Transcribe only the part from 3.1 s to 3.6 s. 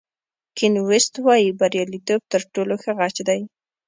دی.